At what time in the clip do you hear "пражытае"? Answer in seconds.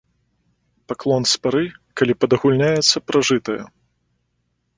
3.11-3.61